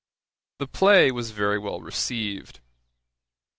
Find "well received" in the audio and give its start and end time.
1.59-2.59